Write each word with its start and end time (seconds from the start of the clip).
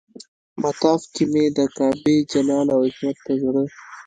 مطاف 0.61 1.01
کې 1.13 1.23
مې 1.31 1.43
د 1.57 1.59
کعبې 1.75 2.15
جلال 2.31 2.67
او 2.75 2.79
عظمت 2.87 3.17
ته 3.25 3.33
زړه. 3.41 3.63